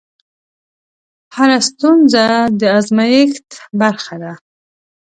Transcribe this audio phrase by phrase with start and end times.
[1.35, 2.23] هره ستونزه
[2.59, 3.47] د ازمېښت
[3.81, 4.33] برخه ده.